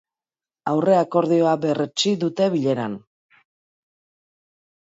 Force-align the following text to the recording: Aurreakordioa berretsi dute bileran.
Aurreakordioa 0.71 1.51
berretsi 1.67 2.15
dute 2.25 2.49
bileran. 2.57 2.97